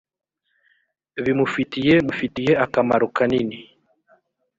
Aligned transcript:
bimufitiye 1.23 1.93
mufitiye 2.07 2.53
akamaro 2.65 3.05
kanini. 3.15 3.57